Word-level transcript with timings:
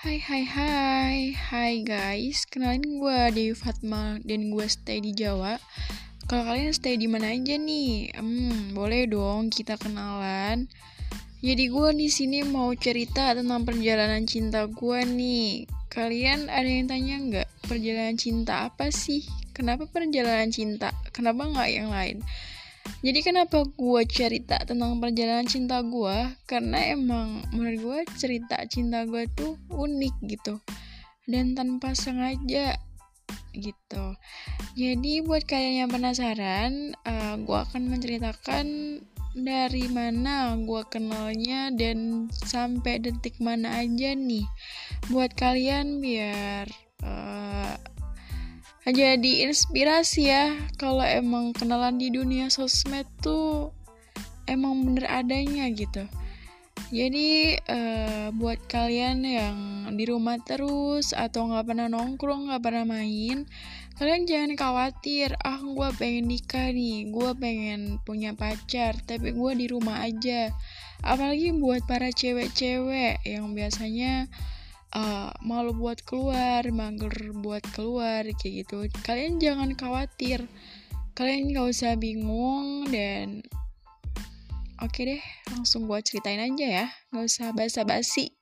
Hai 0.00 0.16
hai 0.16 0.48
hai. 0.48 1.18
Hai 1.36 1.84
guys. 1.84 2.48
Kenalin 2.48 3.04
gue 3.04 3.20
Dewi 3.36 3.52
Fatma 3.52 4.16
Dan 4.24 4.48
gue 4.48 4.64
stay 4.64 4.96
di 4.96 5.12
Jawa. 5.12 5.60
Kalau 6.24 6.48
kalian 6.48 6.72
stay 6.72 6.96
di 6.96 7.04
mana 7.04 7.28
aja 7.28 7.60
nih? 7.60 8.08
Hmm 8.16 8.72
boleh 8.72 9.04
dong 9.04 9.52
kita 9.52 9.76
kenalan. 9.76 10.72
Jadi 11.44 11.68
gue 11.68 11.88
di 11.92 12.08
sini 12.08 12.40
mau 12.48 12.72
cerita 12.72 13.36
tentang 13.36 13.68
perjalanan 13.68 14.24
cinta 14.24 14.64
gue 14.72 15.04
nih. 15.04 15.68
Kalian 15.92 16.48
ada 16.48 16.64
yang 16.64 16.88
tanya 16.88 17.20
nggak 17.20 17.48
Perjalanan 17.68 18.16
cinta 18.16 18.72
apa 18.72 18.88
sih? 18.88 19.20
Kenapa 19.52 19.84
perjalanan 19.84 20.48
cinta? 20.48 20.96
Kenapa 21.12 21.44
nggak 21.44 21.68
yang 21.76 21.92
lain 21.92 22.24
jadi 23.00 23.20
kenapa 23.24 23.64
gue 23.64 24.02
cerita 24.04 24.60
tentang 24.68 25.00
perjalanan 25.00 25.48
cinta 25.48 25.80
gue? 25.80 26.16
Karena 26.44 26.78
emang 26.92 27.44
menurut 27.56 27.80
gue 27.80 28.00
cerita 28.20 28.60
cinta 28.68 29.08
gue 29.08 29.24
tuh 29.32 29.56
unik 29.72 30.14
gitu 30.28 30.60
dan 31.24 31.56
tanpa 31.56 31.96
sengaja 31.96 32.76
gitu. 33.56 34.04
Jadi 34.78 35.22
buat 35.26 35.42
kalian 35.46 35.86
yang 35.86 35.90
penasaran, 35.90 36.94
uh, 37.02 37.10
eh, 37.10 37.34
gue 37.42 37.58
akan 37.58 37.82
menceritakan 37.90 38.66
dari 39.30 39.86
mana 39.86 40.58
gue 40.58 40.82
kenalnya 40.90 41.70
dan 41.70 42.26
sampai 42.34 42.98
detik 42.98 43.38
mana 43.38 43.78
aja 43.78 44.10
nih 44.18 44.42
buat 45.06 45.30
kalian 45.38 46.02
biar 46.02 46.66
uh, 47.06 47.69
jadi 48.88 49.44
inspirasi 49.44 50.32
ya 50.32 50.56
kalau 50.80 51.04
emang 51.04 51.52
kenalan 51.52 52.00
di 52.00 52.08
dunia 52.08 52.48
sosmed 52.48 53.04
tuh 53.20 53.76
emang 54.48 54.80
bener 54.88 55.04
adanya 55.04 55.68
gitu. 55.68 56.08
Jadi 56.88 57.60
uh, 57.70 58.32
buat 58.34 58.58
kalian 58.66 59.20
yang 59.22 59.56
di 59.94 60.08
rumah 60.08 60.40
terus 60.40 61.12
atau 61.12 61.52
nggak 61.52 61.66
pernah 61.68 61.86
nongkrong 61.92 62.48
nggak 62.48 62.62
pernah 62.62 62.84
main 62.88 63.44
kalian 64.00 64.24
jangan 64.24 64.56
khawatir 64.56 65.36
ah 65.44 65.60
gue 65.60 65.88
pengen 66.00 66.24
nikah 66.24 66.72
nih 66.72 67.12
gue 67.12 67.30
pengen 67.36 68.00
punya 68.08 68.32
pacar 68.32 68.96
tapi 69.04 69.36
gue 69.36 69.52
di 69.60 69.68
rumah 69.68 70.00
aja. 70.00 70.48
Apalagi 71.04 71.52
buat 71.52 71.84
para 71.84 72.08
cewek-cewek 72.08 73.20
yang 73.28 73.52
biasanya 73.52 74.32
uh, 74.94 75.30
malu 75.44 75.76
buat 75.76 76.02
keluar, 76.02 76.66
mager 76.72 77.34
buat 77.36 77.62
keluar 77.74 78.26
kayak 78.26 78.66
gitu. 78.66 78.86
Kalian 79.06 79.38
jangan 79.38 79.76
khawatir. 79.76 80.46
Kalian 81.14 81.52
gak 81.52 81.68
usah 81.68 82.00
bingung 82.00 82.88
dan 82.88 83.44
oke 84.80 85.00
deh, 85.04 85.22
langsung 85.52 85.84
buat 85.84 86.02
ceritain 86.06 86.40
aja 86.40 86.66
ya. 86.66 86.86
Gak 87.12 87.24
usah 87.28 87.48
basa-basi. 87.52 88.39